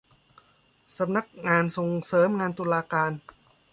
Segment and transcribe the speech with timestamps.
[0.97, 3.11] สำนักงานส่งเสริมงานตุลาการ